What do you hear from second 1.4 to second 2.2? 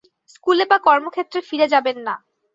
ফিরে যাবেন না।